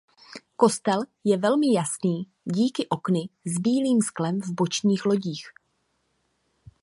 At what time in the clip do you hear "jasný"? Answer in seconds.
1.73-2.29